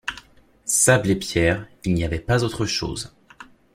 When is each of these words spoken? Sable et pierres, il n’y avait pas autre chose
Sable 0.65 1.11
et 1.11 1.15
pierres, 1.15 1.67
il 1.85 1.93
n’y 1.93 2.03
avait 2.03 2.17
pas 2.17 2.43
autre 2.43 2.65
chose 2.65 3.13